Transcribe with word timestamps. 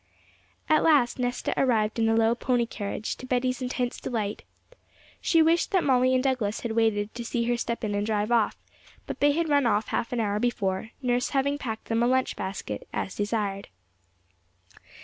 At 0.67 0.81
last 0.81 1.19
Nesta 1.19 1.53
arrived 1.57 1.99
in 1.99 2.09
a 2.09 2.15
low 2.15 2.33
pony 2.33 2.65
carriage, 2.65 3.15
to 3.17 3.27
Betty's 3.27 3.61
intense 3.61 3.99
delight. 4.01 4.41
She 5.21 5.43
wished 5.43 5.69
that 5.69 5.83
Molly 5.83 6.15
and 6.15 6.23
Douglas 6.23 6.61
had 6.61 6.71
waited 6.71 7.13
to 7.13 7.23
see 7.23 7.43
her 7.43 7.55
step 7.55 7.83
in 7.83 7.93
and 7.93 8.03
drive 8.03 8.31
off, 8.31 8.57
but 9.05 9.19
they 9.19 9.33
had 9.33 9.47
run 9.47 9.67
off 9.67 9.89
half 9.89 10.11
an 10.11 10.19
hour 10.19 10.39
before, 10.39 10.89
nurse 11.03 11.29
having 11.37 11.59
packed 11.59 11.85
them 11.85 12.01
a 12.01 12.07
lunch 12.07 12.35
basket, 12.35 12.87
as 12.91 13.13
desired. 13.13 13.67